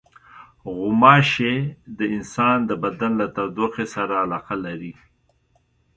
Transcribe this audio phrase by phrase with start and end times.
[0.75, 1.53] غوماشې
[1.97, 4.93] د انسان د بدن له تودوخې سره علاقه لري.